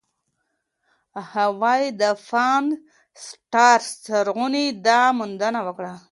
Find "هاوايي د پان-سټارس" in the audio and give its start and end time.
1.33-3.87